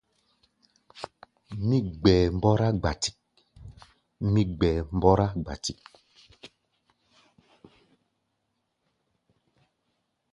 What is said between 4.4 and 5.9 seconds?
gbɛɛ mbɔ́rá gbatik.